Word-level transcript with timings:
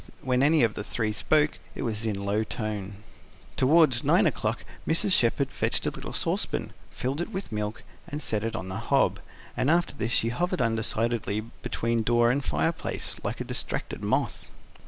When 0.23 0.41
any 0.41 0.63
of 0.63 0.73
the 0.73 0.83
three 0.83 1.13
spoke, 1.13 1.59
it 1.75 1.83
was 1.83 2.07
in 2.07 2.15
a 2.15 2.23
low 2.23 2.43
tone. 2.43 2.95
Towards 3.55 4.03
nine 4.03 4.25
o'clock 4.25 4.65
Mrs. 4.87 5.11
Shepherd 5.13 5.51
fetched 5.51 5.85
a 5.85 5.91
little 5.91 6.11
saucepan, 6.11 6.73
filled 6.89 7.21
it 7.21 7.29
with 7.31 7.51
milk, 7.51 7.83
and 8.07 8.19
set 8.19 8.43
it 8.43 8.55
on 8.55 8.67
the 8.67 8.77
hob; 8.77 9.19
and 9.55 9.69
after 9.69 9.93
this 9.93 10.11
she 10.11 10.29
hovered 10.29 10.59
undecidedly 10.59 11.41
between 11.61 12.01
door 12.01 12.31
and 12.31 12.43
fireplace, 12.43 13.19
like 13.23 13.39
a 13.41 13.43
distracted 13.43 14.01
moth. 14.01 14.47